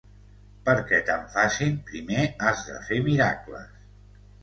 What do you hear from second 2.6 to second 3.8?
de fer miracles.